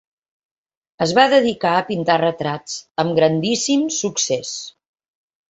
[1.05, 4.57] Es va dedicar a pintar retrats, amb grandíssim succés.